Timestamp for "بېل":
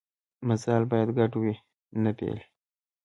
2.17-2.39